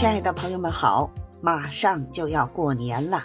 [0.00, 1.10] 亲爱的朋友们好，
[1.42, 3.22] 马上就要过年了，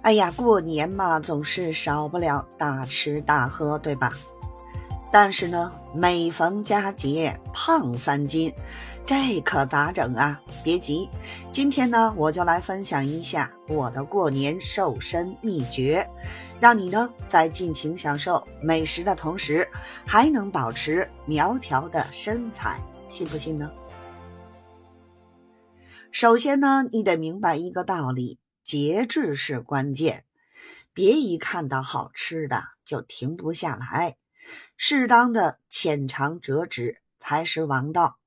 [0.00, 4.14] 哎呀，过年嘛，总是少不了大吃大喝，对吧？
[5.12, 8.50] 但是呢，每逢佳节胖三斤，
[9.04, 10.40] 这可咋整啊？
[10.64, 11.10] 别急，
[11.52, 16.08] 今天呢，我就来分享一下我的过年瘦身秘诀，
[16.58, 19.68] 让你呢在尽情享受美食的同时，
[20.06, 22.80] 还能保持苗条的身材，
[23.10, 23.70] 信不信呢？
[26.10, 30.24] 首先呢，你得明白一个道理：节制是关键。
[30.92, 34.16] 别一看到好吃的就停不下来，
[34.76, 38.18] 适当的浅尝辄止才是王道。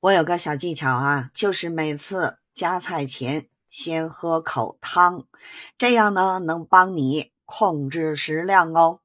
[0.00, 5.26] 我有个小技巧啊，就是每次夹菜前先喝口汤，
[5.76, 9.00] 这样呢能帮你控制食量哦。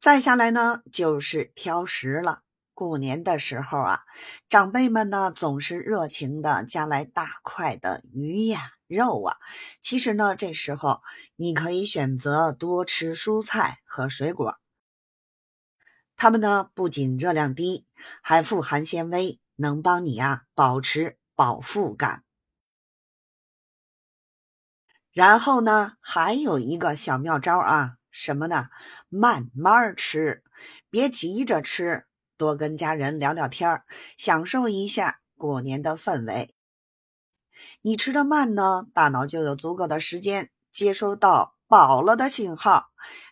[0.00, 2.42] 再下来呢，就是挑食了。
[2.78, 4.02] 过年的时候啊，
[4.48, 9.36] 长辈们呢总是热情的夹来大块的鱼呀、肉啊。
[9.82, 11.02] 其实呢，这时候
[11.34, 14.60] 你可以选择多吃蔬菜和水果，
[16.14, 17.84] 它们呢不仅热量低，
[18.22, 22.22] 还富含纤维，能帮你啊保持饱腹感。
[25.10, 28.68] 然后呢，还有一个小妙招啊，什么呢？
[29.08, 30.44] 慢慢吃，
[30.90, 32.04] 别急着吃。
[32.38, 33.84] 多跟家人聊聊天儿，
[34.16, 36.54] 享受一下过年的氛围。
[37.82, 42.86] 你吃的慢呢，大脑就有足够的时间接收到饱了的信号，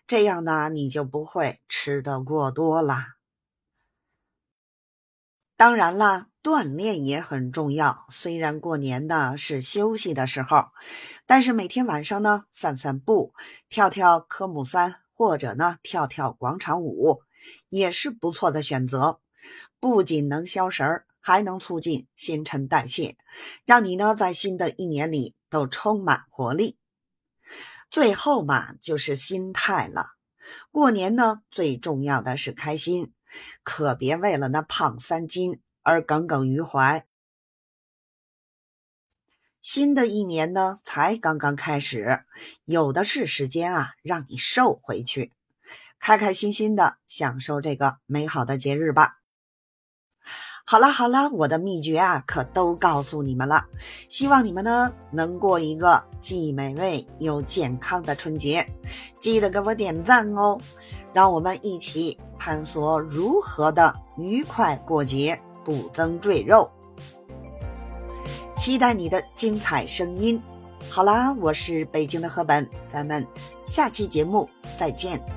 [0.05, 3.15] 这样呢，你就不会吃的过多啦。
[5.55, 8.05] 当然啦，锻炼也很重要。
[8.09, 10.67] 虽然过年呢是休息的时候，
[11.25, 13.33] 但是每天晚上呢散散步，
[13.69, 17.23] 跳跳科目三，或者呢跳跳广场舞。
[17.69, 19.19] 也是不错的选择，
[19.79, 23.17] 不仅能消食儿，还能促进新陈代谢，
[23.65, 26.77] 让你呢在新的一年里都充满活力。
[27.89, 30.11] 最后嘛，就是心态了。
[30.71, 33.13] 过年呢，最重要的是开心，
[33.63, 37.05] 可别为了那胖三斤而耿耿于怀。
[39.61, 42.23] 新的一年呢，才刚刚开始，
[42.63, 45.33] 有的是时间啊，让你瘦回去。
[45.99, 49.15] 开开心心的享受这个美好的节日吧。
[50.69, 53.67] 好了好了，我的秘诀啊，可都告诉你们了。
[54.09, 58.67] 希望你们呢能过一个既美味又健康的春节。
[59.17, 60.59] 记得给我点赞哦，
[61.13, 66.69] 让我们一起探索如何的愉快过节，不增赘肉。
[68.57, 70.41] 期待你的精彩声音。
[70.89, 73.25] 好啦，我是北京的赫本，咱们
[73.69, 75.36] 下期节目再见。